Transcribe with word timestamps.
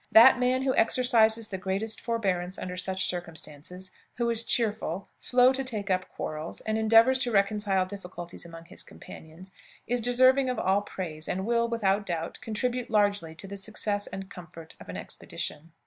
That 0.11 0.39
man 0.39 0.63
who 0.63 0.73
exercises 0.75 1.49
the 1.49 1.59
greatest 1.59 2.01
forbearance 2.01 2.57
under 2.57 2.75
such 2.75 3.05
circumstances, 3.05 3.91
who 4.15 4.31
is 4.31 4.43
cheerful, 4.43 5.07
slow 5.19 5.53
to 5.53 5.63
take 5.63 5.91
up 5.91 6.09
quarrels, 6.09 6.59
and 6.61 6.75
endeavors 6.75 7.19
to 7.19 7.31
reconcile 7.31 7.85
difficulties 7.85 8.43
among 8.43 8.65
his 8.65 8.81
companions, 8.81 9.51
is 9.85 10.01
deserving 10.01 10.49
of 10.49 10.57
all 10.57 10.81
praise, 10.81 11.27
and 11.29 11.45
will, 11.45 11.67
without 11.67 12.07
doubt, 12.07 12.41
contribute 12.41 12.89
largely 12.89 13.35
to 13.35 13.45
the 13.47 13.57
success 13.57 14.07
and 14.07 14.27
comfort 14.31 14.73
of 14.79 14.89
an 14.89 14.97
expedition. 14.97 15.71